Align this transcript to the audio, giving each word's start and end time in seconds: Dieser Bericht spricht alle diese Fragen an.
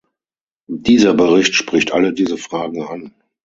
Dieser 0.65 1.13
Bericht 1.13 1.53
spricht 1.53 1.91
alle 1.91 2.11
diese 2.11 2.35
Fragen 2.35 2.81
an. 2.87 3.13